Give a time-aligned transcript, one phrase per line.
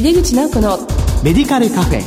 [0.00, 0.78] 井出口直子の
[1.22, 2.00] メディカルカフェ。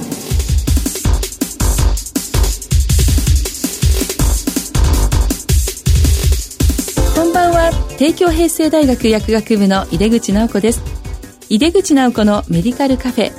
[7.16, 7.72] こんばんは。
[8.00, 10.82] 帝京平成大学薬学部の井出口直子です。
[11.50, 13.32] 井出口直子のメディカルカフェ。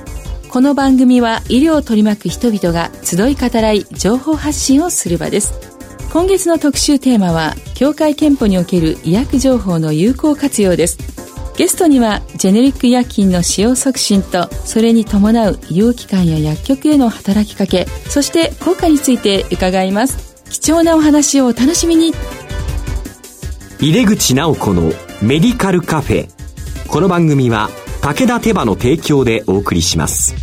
[0.49, 5.75] この番組は医療を取り巻く人々が集い語らい情報発信をする場です。
[6.13, 11.24] 今月の特集テーマは協会憲法における医薬情報の有効活用です
[11.57, 20.35] ゲストにはジェネリック医薬品の使用促進とそれに伴う医療機関や薬局への働きかけそして効果について伺います。
[20.51, 22.13] 貴重なお話をお楽しみに。
[23.81, 26.29] 入れ口直子のメディカルカフェ。
[26.89, 27.71] この番組は
[28.03, 30.35] 武田手羽の提供でお送りします。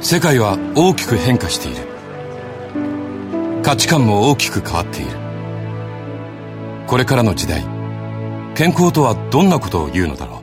[0.00, 1.87] 世界は大きく変化している
[3.68, 5.10] 価値観も大きく変わっている。
[6.86, 7.62] これからの時代
[8.54, 10.42] 健康とはどんなことを言うのだろ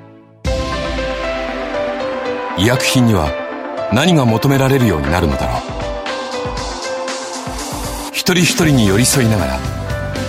[2.57, 2.61] う。
[2.61, 3.31] 医薬品には
[3.91, 5.61] 何が求められるようになるのだろう。
[8.11, 9.59] 一人一人に寄り添いながら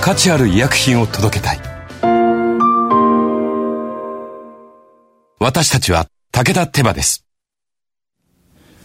[0.00, 1.60] 価値ある医薬品を届けたい。
[5.38, 7.25] 私たちは武田手羽です。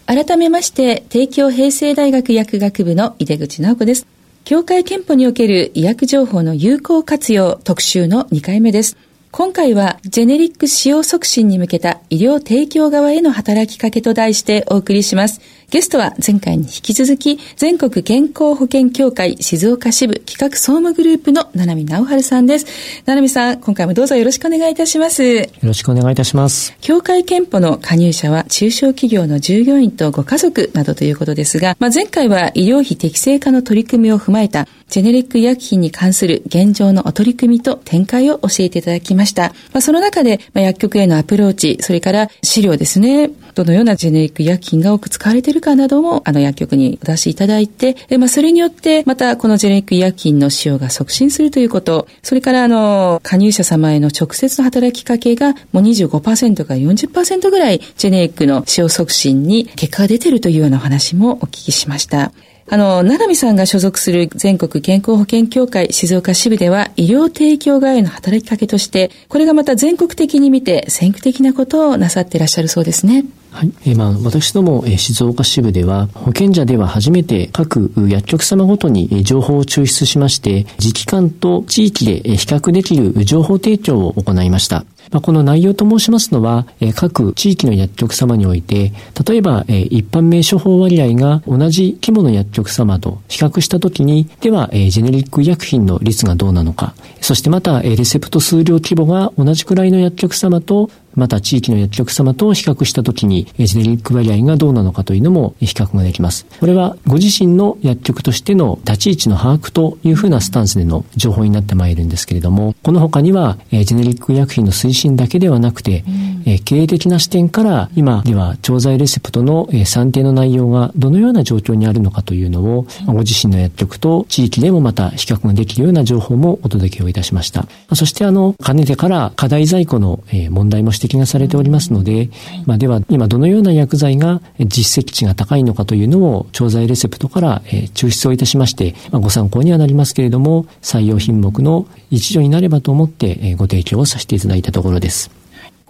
[0.05, 4.07] 改めまして、帝京平成大学薬学部の井出口直子です。
[4.43, 8.97] 協会憲法における医薬情報の有効活用特集の2回目です。
[9.31, 15.39] 今回はジェネリック使用促進に向けた医療提供側への働きかけと題してお送りします。
[15.71, 22.65] ゲストは前回に引き続き全国健康保険協会静岡支部企画総務グループの七海直春さんです。
[23.05, 25.23] 七海さん、今回もどうぞよろしくお願いいたします。
[25.23, 26.75] よろしくお願いいたします。
[26.81, 39.53] 協会憲法の加入者は中小企業の従業員とご家族などということですが、まあ、前回は医療費適正化の取り組みを踏まえたジェネリック医薬品に関する現状のお取り組みと展開を教えていただきました。
[39.71, 62.33] まあ、その中で、まあ、薬局へのアプローチ、それから資料ですね、どのようなジェネリック医薬品が多く使われているかなども、あの薬局にお出しいただいて、えまあ、それによって、またこのジェネリック医薬品の使用が促進するということ、それからあの、加入者様への直接の働きかけが、もう25%から40%ぐらい、ジェネリックの使用促進に結果が出ているというようなお話もお聞きしました。
[62.73, 73.25] あの、七海さんが所属する全国健康保険協会静岡支部では、医療提供側への働きかけとして、これがまた全国的に見て先駆的なことをなさっていらっしゃるそうですね。
[73.51, 73.73] はい。
[73.85, 84.85] えー、まあ、私ども、えー、静岡支部では、保険者では初めて各薬局様ごとに、えー、情報を抽出しまして、時期間と地域で、えー、比較できる情報提供を行いました。
[85.11, 88.93] まあ、この内容と申しますのは、えー、各地域の薬局様において、
[89.27, 106.45] 例えば、えー、一般名処方割合が同じ規模の薬局様と比較したときに、では、えー、ジェネリック医薬品の率がどうなのか、そしてまた、えー、レセプト数量規模が同じくらいの薬局様とまた地域の薬局様と比較したときに、ジェネリック割合がどうなのかというのも比較ができます。
[106.59, 116.03] これはご自身の薬局としての立ち位置の把握というふうなスタンスでの情報になってまいるんですけれども、この他には、ジェネリック医薬品の推進だけではなくて、
[116.45, 127.65] うん、経営的な視点から今では調剤レセプトの算定の内容がどのような状況にあるのかというのを、ご自身の薬局と地域でもまた比較ができるような情報もお届けをいたしました。
[127.93, 132.29] そしてあの、かねてから課題在庫の問題も指摘がされておりますので、
[132.65, 137.61] まあ、では今どのような薬剤が実績値が高いのかというのを調剤レセプトから
[137.93, 145.40] 抽出をいたしまして、まあ、ご参考にはなりますけれども、採用品目の一助になればと思ってご提供をさせていただいたところです。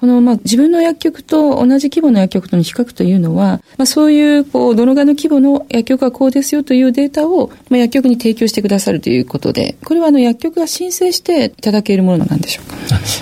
[0.02, 12.76] この、まあ、自分の薬局と同じ規模の薬局との比較というのは、まあ、そういう、こう、どのぐらいの規模の薬局はこうですよというデータを、まあ、薬局に提供してくださるということで、これは、あの、薬局が申請していただけるものなんでしょうか？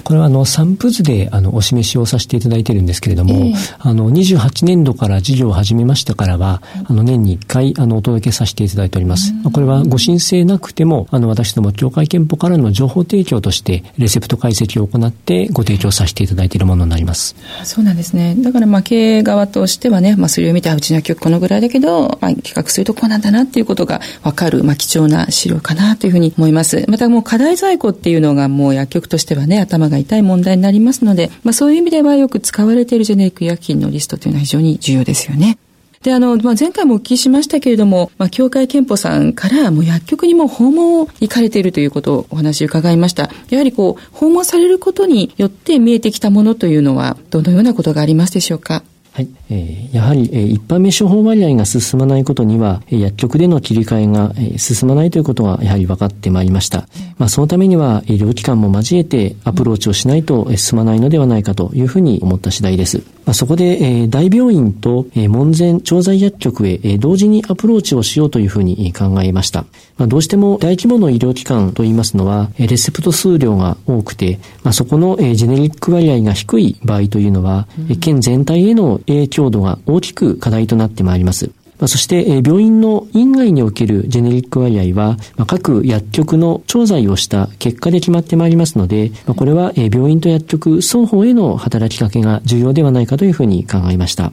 [0.05, 9.33] これは、あの、散布図で、あの、お示しをさせていただいているんですけれども、えー、あの、28年度から事業を始めましたからは、あの、年に1回、あの、お届けさせていただいております。
[9.43, 17.35] まあ、これは、ご申請なくても、あの、私ども、協会憲法からの情報提供として、レセプト解析を行って、ご提供させていただいているものになります。
[17.63, 18.35] そうなんですね。
[18.37, 26.85] だからまあ経営側としてはね、まあそれを見て、うちの薬局このぐらいだけど、まあ企画するとこうなんだなっていうことがわかる、まあ貴重な資料かなというふうに思います。
[26.87, 35.57] またもう課題在庫っていうのがもう薬局としてはね、頭が痛い問題になりますので、まあそういう意味ではよく使われているジェネリック医薬品のリストというのは非常に重要ですよね。
[36.03, 43.29] で、あの、まあ、前回もお聞きしましたけれども、まあ、協会憲法さんからもう薬局にも訪問を行かれているということをお話伺いました。
[43.49, 48.83] やはりこう、訪問されることによって見えてきたものというのは、どのようなことがありますでしょうか？
[49.19, 49.27] はい。
[49.49, 56.87] えー、やはり、えー、一般名処方割合が進まないことには、えー、薬局での切り替えが、えー、進まないということがやはり分かってまいりました。
[57.17, 62.99] まあ、そのためには、医療機関も交えてアプローチをしないと進まないのではないかというふうに思った次第です。
[63.25, 69.65] まあ、そこで、えー、大病院と、えー、門前調剤薬局へ、えー、同時にアプローチをしようというふうに考えました。
[69.97, 81.51] まあ、どうしても大規模の医療機関といいますのは、レセプト数量が多くて、まあ、そこの、えー、ジェネリック割合が低い場合というのは、うん、県全体への影響度が大きく課題となってまいります。
[81.79, 94.23] まあ、そして、病院の院外におけるジェネリック割合は、まあ、各薬局の調剤をした結果で決まってまいりますので、まあ、これは、病院と薬局双方への働きかけが重要ではないかというふうに考えました。
[94.23, 94.31] ま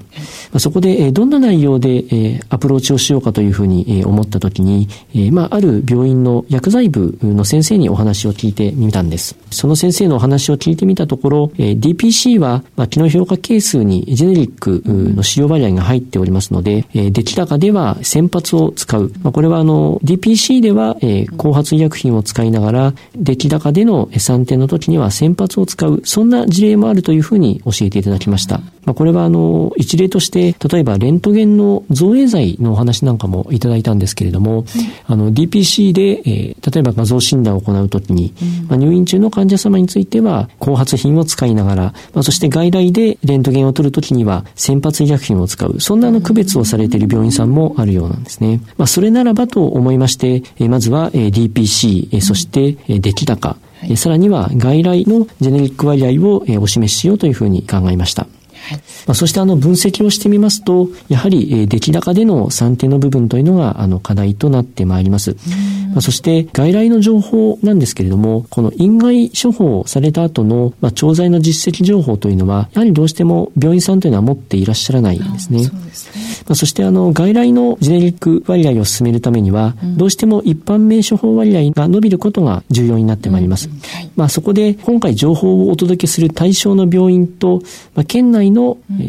[0.55, 4.89] あ、そこで、どんな内容で、アプローチをしようかというふうに、思ったときに、
[5.31, 9.37] まあ、ある病院の薬剤部の先生にお話を聞いてみたんです。
[9.51, 19.13] その先生のお話を聞いてみたところ、DPC は、機能評価係数にジェネリックの使用割合が入っておりますので、でき高では先発を使う。
[19.23, 26.03] まあ、これはあの、DPC では、えー、後発医薬品を使いながら、出来高での3点の時には先発を使う。
[26.05, 28.61] そんな事例もあるというふうに教えていただきました。
[28.87, 34.65] まあ、これはあの、一例として、例えばレントゲンの造影剤のお話なんかもいただいたんですけれども、
[35.07, 38.33] あの、DPC で、えー、例えば画像診断を行うときに、
[38.69, 41.83] まあ、入院中の患者様については、後発品を使いながら、
[42.15, 45.81] まあ、そして外来でレントゲンを取るときには、先発医薬品を使う。
[45.81, 48.61] そんなあの区別をされている病院さんもあるようなんですね。
[48.77, 53.57] まあ、それならばと思いまして、え、まずは、え、DPC、え、そして、え、出来高、は
[53.87, 58.27] い、さらには外来のジェネリック割合を、え、お示ししようというふうに考えました。
[58.67, 65.37] はいまあ、そしてあの分析をしてみますと、やはり、えー、出来高での算定の部分というのがあの課題となってまいります。
[65.93, 75.65] まあ、そして外来の情報なんですけれども、この院外処方された後の、まあ、調剤の実績情報というのは、やはりどうしても病院さんというのは持っていらっしゃらないんですね。
[75.65, 83.69] そうですねまあ、そしてあの外来のジェネリック割合を進めるためには、うん、どうしても一般名処方割合が伸びることが重要になってまいります。
[83.69, 87.63] うんはい、まあ、そこで今回情報をお届けする対象の病院と、
[87.95, 88.56] まあ、県内の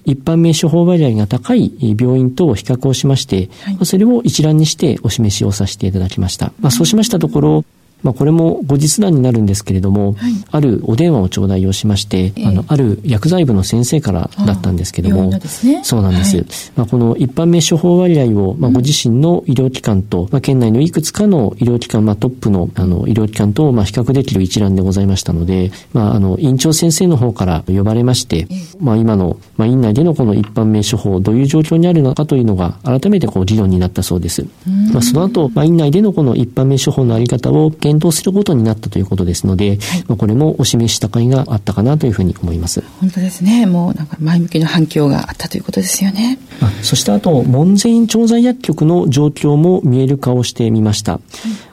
[0.05, 3.49] 一般名処方割合が高い病院と比較をしまして、
[3.83, 6.51] それを一覧にしてお示しをさせていただきました。
[6.59, 7.65] まあ、そうしましたところ、
[8.03, 15.39] まあ、これも後日談になるんですけれども、はい、あるお電話を頂戴をしまして、えー、あの、ある薬剤部の先生からだったんですけれども、ね、
[15.83, 16.37] そうなんです。
[16.37, 16.45] はい、
[16.75, 34.45] まあ、この一般名処方割合を、まあ、ご自身の医療機関と、まあ、県内のいくつかの医療機関、まあ、トップの、あの、医療機関と、まあ、比較できる一覧でございましたので、まあ、あの、院長先生の方から呼ばれまして、えー、まあ、今の、まあ、院内でのこの一般名処方、どういう状況にあるのかというのが、改めてこう、議論になったそうです。
[34.93, 42.83] まあ、その後、まあ、院内でのこの一般名処方のあり方を検討することになったということですので、はい、まあ、これもお示した会があったかなというふうに思います。
[42.99, 43.65] 本当ですね。
[43.65, 46.37] もうなんか前向きな反響があったということですよね。
[46.59, 51.13] あそしてあと、門前院調剤薬局の状況も見える化をしてみました。
[51.13, 51.21] はい、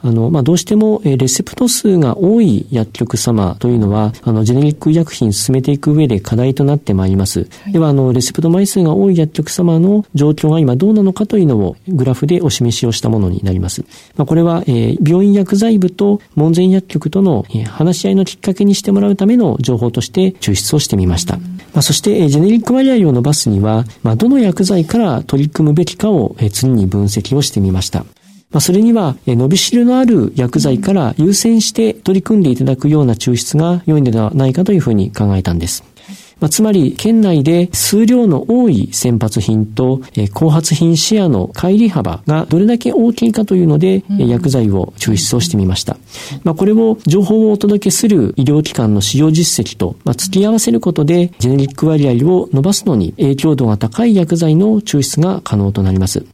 [0.03, 7.47] あの、まあ、どうしても、えレセプト数が多い薬局様というのは、あの、ジェネリック医薬品進めていく上で課題となってまいります。
[7.63, 13.83] はい、では、あの、レセプト枚数が多い薬局様の状況が今どうなのかというのをグラフでお示しをしたものになります。
[14.15, 21.37] まあ、これは、えー、病院薬剤部とと門前薬局との話し合いのきっかけにしてもらうための情報として抽出をしてみました。
[21.37, 27.99] まあ、そして、ジェネリック割合を伸ばすには、まあ、どの薬剤から取り組むべきかを次に分析をしてみました。
[28.51, 35.83] まあ、それには、伸びしろのある薬剤から優先して取り組んでいただくような抽出が良いのではないかというふうに考えたんです。
[36.39, 45.97] まあ、つまり、県内で数量の多い先発品と、えー、後発品シェアの乖離幅がどれだけ大きいかというので、うん、薬剤を抽出をしてみました。
[46.43, 56.25] まあ、これを情報をお届けする医療機関の使用実績と、まあ、付き合わせることで、ジェネリック割合を伸ばすのに影響度が高い薬剤の抽出が可能となります。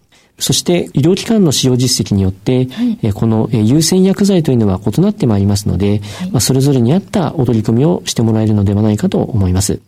[0.41, 9.79] そして医療機関の使用実績によって、はい、この優先薬剤というのは異なってまいりますので、はい、まあ、それぞれに合ったお取り組みをしてもらえるのではないかと思います。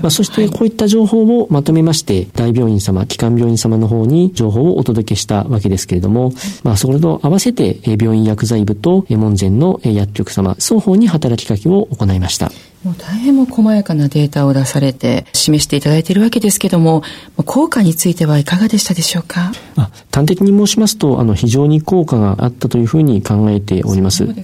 [0.00, 12.50] まあ、そしてこういった情報をまとめまして、大病院様、基幹病院様の方に情報をお届けしたわけですけれども、まあ、それと合わせて病院薬剤部と門前の薬局様、双方に働きかけを行いました。
[12.84, 17.02] もう大変も細やかなデータを出されて示していただいているわけですけども
[17.46, 19.52] 効果についてはいかがでしたでしょうか？
[19.76, 24.24] あ端的に申しますとあの非常に効果があったというふうに考えております。
[24.24, 24.36] はい、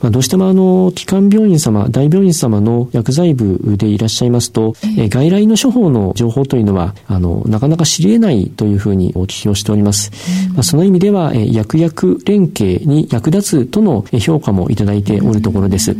[0.00, 10.12] まあ、どうしてもあの基幹病院様大病院様の薬剤部でいらっしゃいますと、えー、外来の処方の情報というのはあのなかなか知り得ないというふうにお聞きをしております。
[10.54, 15.96] まあ、その意味では、えー、薬薬連携に役立つとの評価もいただいておるところです。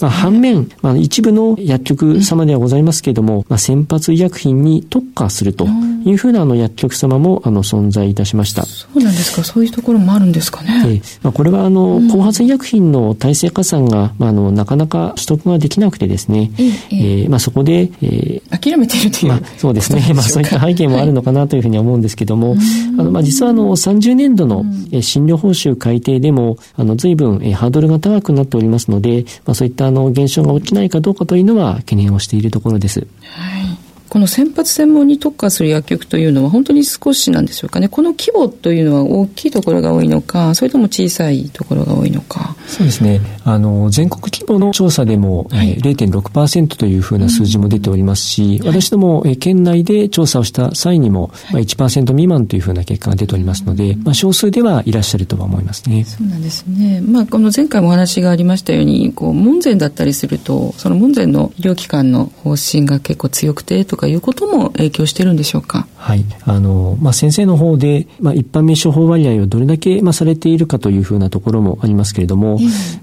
[0.00, 5.66] まあ、反面、まあ、一一部の薬局様ではございますけれども、まあ、先発医薬品に特化すると
[6.04, 8.64] いうふうなあの薬局様もあの存在いたしました。
[8.64, 9.42] そうなんですか？
[9.42, 10.84] そういうところもあるんですかね？
[10.86, 20.12] えー、まあ、これはあの、後発医薬品の体制加算が、まあ、あのなかなか取得ができなくてですね、えー、えー、まあ、そこで、えー、諦めているという、まあ、そうですね。
[20.14, 22.58] まあ、そういった背景もあるのかなというふうに思うんですけども、はい、
[22.96, 24.64] あのまあ、実はあの30年度の
[25.02, 33.06] 診療報酬改定でもあの随分ハードルが高くなっておりますので、まあ、そういったあの現象が起きないかどうかというのは懸念をしているところです。
[33.22, 33.77] はい
[34.08, 37.88] この先発専門に特化する薬局というのは本当に少しなんでしょうかね。
[37.88, 42.56] この規模というのは大きいところが多いのか、それとも小さいところが多いのか。
[42.66, 43.20] そうですね。
[43.44, 56.04] あの、全国規模の調査でも、はい、0.6%というふうな数字も出ておりますし、うん、私ども、え県内で調査をした際にも、まあ、1%未満というふうな結果が出ておりますので、まあ、少数ではいらっしゃるとは思いますね。
[56.04, 57.00] そうなんですね。
[57.00, 65.86] まあ、この前回もお話がありましたように、こう、門前だったりすると、その門前の医療機関の方針が結構強くてとかいうことも影響してるんでしょうか？
[65.96, 66.24] はい。
[66.44, 72.58] あの、まあ、先生の方で、まあ、一般名処方割合をどれだけ、まあ、されているかというふうなところもありますけれども、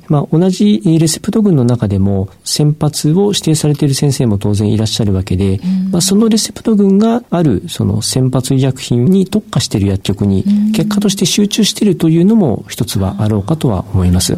[0.08, 5.60] まあ、同じレセプト群の中でも、先発を指定されている先生も当然いらっしゃるわけで、
[5.92, 14.38] まあ、そのレセプト群がある、その先発医薬品に特化している薬局に、結果として集中しているというのも一つはあろうかとは思います。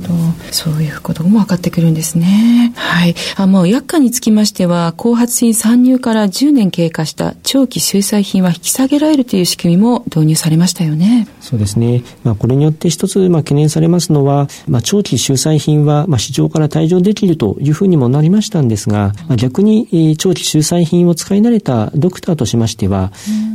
[0.51, 2.73] そういうことも分かってくるんですね。
[2.75, 3.15] はい。
[3.35, 11.27] あもう薬価につきましては、後発品参入から10年経過した長期収載品は引き下げられるという仕組みも導入されましたよね。
[11.41, 12.03] そうですね。
[12.23, 23.11] まあ、これによって一つ、まあ、懸念されますのは、まあ、長期収載品は、まあ、市場から退場できるというふうにもなりましたんですが、まあ、逆に、えー、長期収載品を使い慣れたドクターとしましては、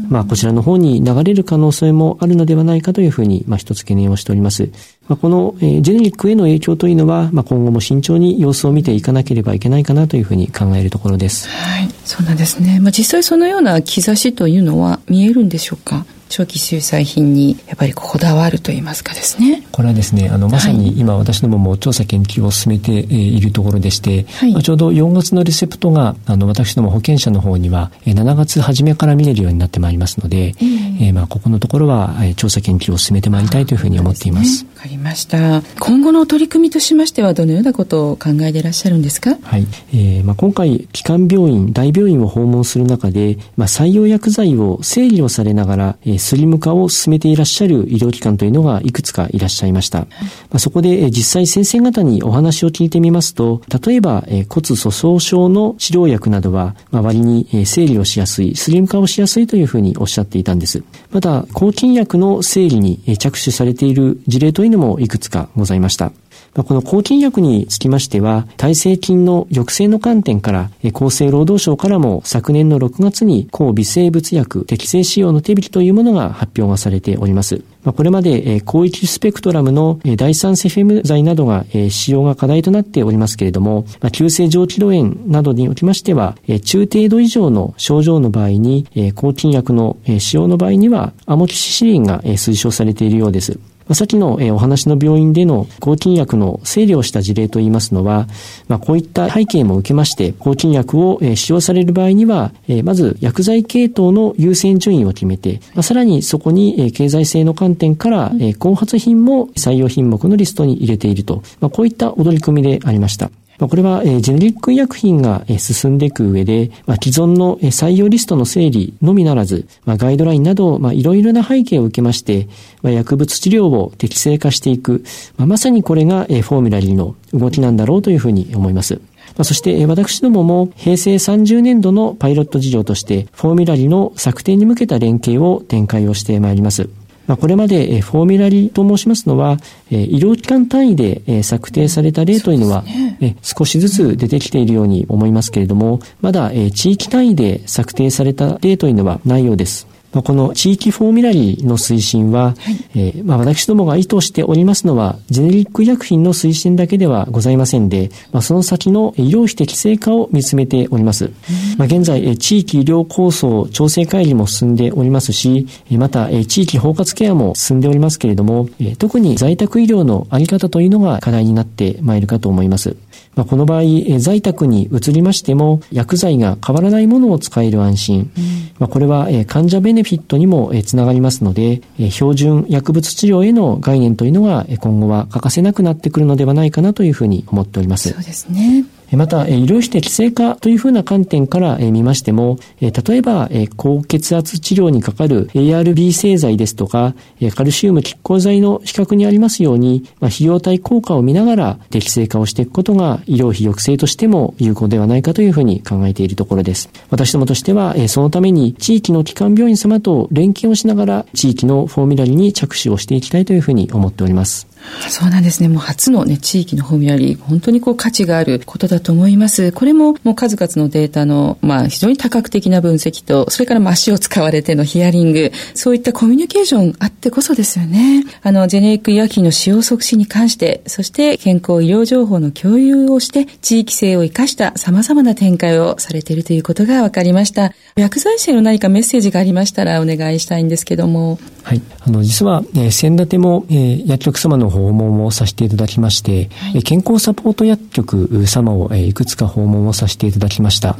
[0.09, 4.71] まあ、こちらの方に流れる可能性もあるのではないかというふうに、まあ、一つ懸念をしております。
[5.09, 11.49] まあ、この、え、ジェネリックへの影響というのは、まあ、今後も慎重に様子を見ていかなければいけないかなというふうに考えるところです。
[11.49, 11.89] はい。
[12.05, 12.79] そうなんですね。
[12.81, 16.07] まあ、実際そのような兆しというのは見えるんでしょうか？
[16.33, 19.63] 長期収載品にやっぱりこだわるといいますかですね。
[19.71, 34.65] これはですね、あの、まさに今私どもも調査研究を進めているところでして、はい、まあ、ちょうど4月のレセプトが、あの、私ども保険者の方には、7月初めから見れるようになってまいりますので、えー、えー、まあ、ここのところは、調査研究を進めてまいりたいというふうに思っています。
[34.65, 35.63] わ、ね、かりました。
[35.81, 39.37] 今後の取り組みとしましては、どのようなことを考えていらっしゃるんですか？
[39.43, 39.67] はい。
[39.93, 50.01] えー、まあ、今回、基幹病院、大病院を訪問する中で、まあ、採用薬剤を整理をされながら、えー、スリム化を進めていらっしゃる医療機関というのがいくつかいらっしゃいました。
[50.01, 50.07] ま
[50.55, 60.83] あ、そこで実際先生方にお話を聞いてみますと、例えば骨粗鬆症の治療薬などは、まあ、割に整理をしやすい、スリム化をしやすいというふうにおっしゃっていたんです。
[61.11, 66.13] また、抗菌薬の整理に着手されている事例というのもいくつかございました。
[66.55, 77.63] この抗菌薬につきましては、耐性菌の抑制の観点から、厚生労働省からも昨年の6月に抗微生物薬適正使用の手引きというものが発表がされております。
[77.85, 93.59] これまで広域スペクトラムの第三セフェム剤などが使用が課題となっておりますけれども、急性上気道炎などにおきましては、中程度以上の症状の場合に、抗菌薬の使用の場合には、アモキシシリンが推奨されているようです。
[93.95, 98.27] さっきの、え、お話の病院での抗菌薬の整理をした事例といいますのは、
[98.69, 113.31] まあ、こういった背景も受けまして、抗菌薬を、え、使用される場合には、え、まず薬剤系統の優先順位を決めて、まあ、さらにそこに、え、経済性の観点から、え、後発品も採用品目のリストに入れていると、まあ、こういった踊り組みでありました。
[113.59, 116.71] これは、ジェネリック医薬品が進んでいく上で、
[117.03, 122.49] 既存の採用リストの整理のみならず、ガイドラインなど、いろいろな背景を受けまして、
[122.83, 125.05] 薬物治療を適正化していく、
[125.37, 129.01] まさにこれがフォーミュラリーの動きなんだろうというふうに思います。
[129.43, 136.91] そして、私どもも平成30年度のパイロット事業として、フォーミュラリの策定に向けた連携を展開をしてまいります。
[137.33, 139.57] まあ、これまで、フォーミュラリと申しますのは、
[139.91, 149.87] 医療機関単位で策定された例というのは、ね、少しずつ出てきているように思いますけれども、まだ地域単位で策定された例というのはないようです。
[150.13, 161.31] まあ、この地域フォーミュラリーの推進は、はい、えー、まあ、私どもが意図しておりますのは、ジェネリック医薬品の推進だけではございませんで、まあ、その先の医療費適正化を見つめております。
[161.79, 172.97] まあ、現在、地域医療構想調整会議も進んでおりますし、また、地域包括ケアも進んでおりますけれども、特に在宅医療のあり方というのが課題になってまいるかと思います。
[173.35, 173.83] まあ、この場合、
[174.19, 178.31] 在宅に移りましても、薬剤が変わらないものを使える安心。
[178.37, 178.45] うん、
[178.79, 188.11] まあ、これは患者ベネフィットにもつながりますので、標準薬物治療への概念というのが今後は欠かせなくなってくるのではないかなというふうに思っております。
[188.11, 188.85] そうですね。
[189.17, 197.15] また、医療費適正化というふうな観点から見ましても、例えば、高血圧治療にかかる ARB 製剤ですとか、
[197.55, 206.89] カルシウム拮抗剤の比較にありますように、費用対効果を見ながら適正化をしていくことが医療費抑制としても有効ではないかというふうに考えているところです。
[207.11, 214.72] 私どもとしては、そのために地域の基幹病院様と連携をしながら地域のフォーミュラリに着手をしていきたいというふうに思っております。
[215.09, 215.69] そうなんですね。
[215.69, 219.73] もう初のね、地域のフォーミュラリー、本当にこう価値があることだと思います。
[219.73, 228.25] これももう数々のデータの、まあ非常に多角的な分析と、それから足を使われてのヒアリング、そういったコミュニケーションあってこそですよね。
[228.43, 237.73] あの、ジェネリック医薬品の使用促進に関して、そして健康医療情報の共有をして、地域性を生かした様々な展開をされているということが分かりました。
[237.97, 241.39] 薬剤師への何かメッセージがありましたらお願いしたいんですけども。
[241.63, 241.83] はい。
[242.01, 250.97] あの、実は、えー、先立ても、えー、薬局様の訪問をさせていただきまして、はい、健康サポート薬局様を、えー、いくつか訪問をさせていただきました。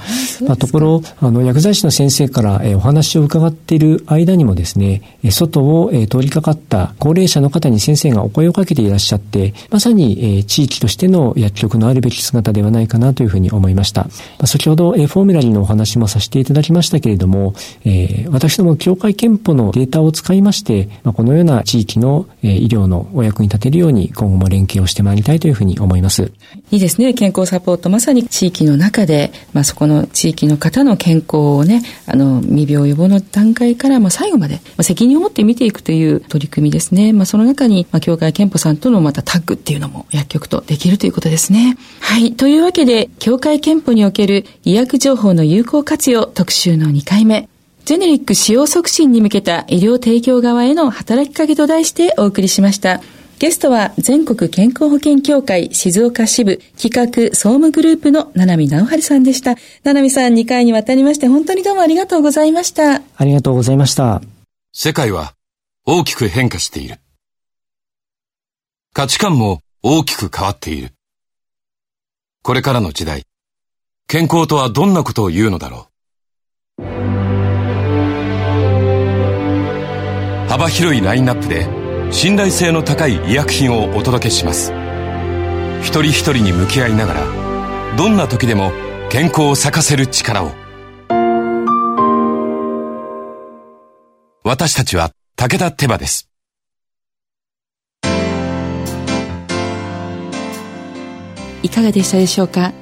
[0.47, 14.05] まあ、ところ、あの、薬剤師の先生から、えー、お話を伺っている間にもですね、えー、外を、えー、通りかかった高齢者の方に先生がお声をかけていらっしゃって、まさに、えー、地域としての薬局のあるべき姿ではないかなというふうに思いました。
[14.05, 14.11] ま
[14.43, 17.55] あ、先ほど、えー、フォーミュラリーのお話もさせていただきましたけれども、
[17.85, 26.33] えー、私ども協会憲法のデータを使いまして、まあ、このような地域の、え、医療のお役に立てるように今後も連携をしてまいりたいというふうに思います。
[26.71, 27.15] いいですね。
[27.15, 37.13] 健康サポート、まさに地域の中で、まあ、そこの地域の方の健康をね、あの、未病予防の段階から、まあ、最後まで、まあ、責任を持って見ていくという取り組みですね。
[37.13, 41.77] まあ、その中に、まあ、協会憲法さんとのまたタッグっていうのも薬局とできるということですね。
[42.01, 42.33] はい。
[42.33, 47.49] というわけで、協会憲法における医薬情報の有効活用特集の2回目。
[47.85, 53.01] ジェネリック使用促進に向けた医療提供側への働きかけと題してお送りしました。
[53.41, 59.57] ゲストは全国健康保険協会静岡支部企画総務グループの七海直春さんでした。
[59.83, 63.03] 七海さん2回にわたりまして本当にどうもありがとうございました。
[63.17, 64.23] ありがとうございました。
[64.73, 65.35] 世界は
[65.85, 67.01] 大きく変化している。
[68.93, 70.93] 価値観も大きく変わっている。
[72.45, 73.25] これからの時代、
[74.07, 75.89] 健康とはどんなことを言うのだろ
[76.79, 77.32] う。
[80.53, 81.67] 幅広いラインナップで
[82.13, 84.71] 信頼性の高い医薬品をお届けします。
[85.81, 88.71] 一人一人に向き合いながらどんな時でも
[89.09, 90.53] 健康を咲かせる力を。
[94.45, 96.29] 私たちは武田手羽です。
[101.63, 102.75] いかがでしたでしょうか？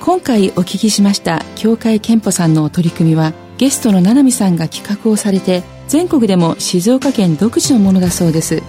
[0.00, 8.62] 今回お聞きしました協会憲法さんの取り組みはゲストの七海さんが企画をされて全国でも静岡県独自のものだそうです。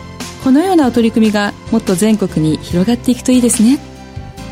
[0.43, 3.79] このような取り組みがもっと全国に広がっていくといいですね。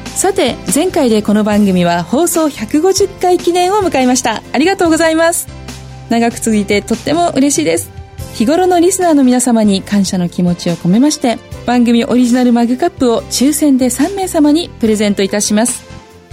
[0.06, 4.42] さて前回でこの番組は放送150回記念を迎えました。
[4.54, 5.50] ありがとうございます。
[6.08, 7.92] 長く続いてとっても嬉しいです。
[8.36, 15.84] 日頃のリスナーの皆様に感謝の気持ちを込めまして番組オリジナルマグカップを抽選で3名様にプレゼントいたします。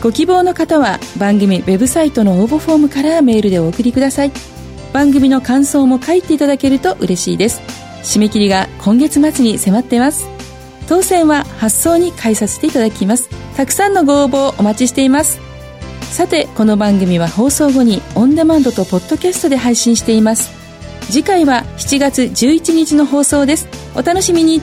[0.01, 4.58] ご希望の方は番組ウェブサイトの応募フォームからメールでお送りください。
[4.93, 7.61] 番組の感想も書いていただけると嬉しいです。
[8.03, 10.29] 締め切りが今月末に迫ってます。
[10.89, 13.29] 当選は発送に返させていただきます。
[13.57, 15.39] たくさんのご応募お待ちしています。
[16.11, 20.51] さてこの番組は放送後にオンデマンドとポッドキャストで配信しています。
[21.11, 23.69] 次回は7月11日の放送です。
[23.95, 24.63] お楽しみに。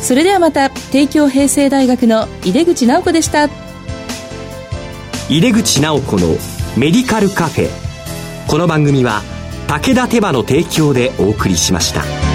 [0.00, 3.48] それではまた帝京平成大学の井出口直子でした。
[5.28, 6.36] 井出口直子の
[6.76, 7.70] メディカルカフェ。
[8.48, 9.22] この番組は
[9.72, 12.31] 武田手羽の提供でお送りしました。